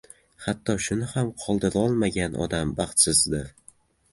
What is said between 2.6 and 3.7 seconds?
baxtsizdir.